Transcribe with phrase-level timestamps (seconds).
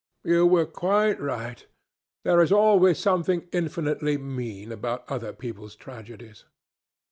[0.23, 1.63] "You were quite right.
[2.23, 6.43] There is always something infinitely mean about other people's tragedies."